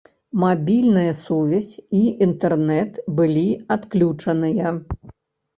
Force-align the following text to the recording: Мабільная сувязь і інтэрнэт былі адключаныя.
Мабільная 0.43 1.11
сувязь 1.25 1.67
і 1.99 2.01
інтэрнэт 2.27 2.97
былі 3.21 3.45
адключаныя. 3.77 4.73